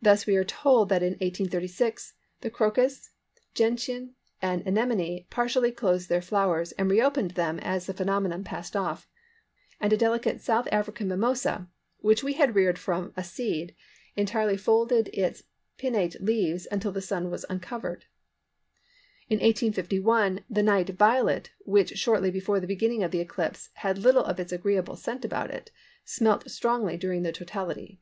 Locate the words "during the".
26.96-27.32